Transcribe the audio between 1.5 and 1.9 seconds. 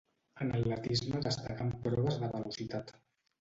en